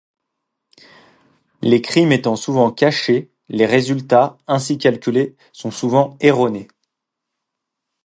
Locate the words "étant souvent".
2.11-2.71